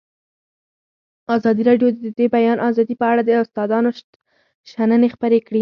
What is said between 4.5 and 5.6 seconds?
شننې خپرې کړي.